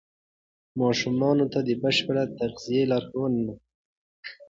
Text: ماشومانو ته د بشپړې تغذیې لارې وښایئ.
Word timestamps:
ماشومانو 0.81 1.45
ته 1.53 1.59
د 1.67 1.69
بشپړې 1.81 2.23
تغذیې 2.37 2.83
لارې 2.91 3.09
وښایئ. 3.15 3.51